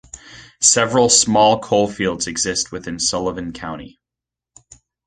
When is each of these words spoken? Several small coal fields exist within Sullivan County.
Several 0.61 1.09
small 1.09 1.59
coal 1.59 1.87
fields 1.87 2.25
exist 2.25 2.71
within 2.71 2.97
Sullivan 2.97 3.53
County. 3.53 3.99